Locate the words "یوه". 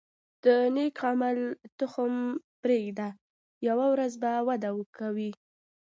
3.67-3.85